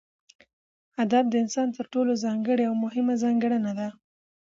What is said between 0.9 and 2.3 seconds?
ادب دانسان تر ټولو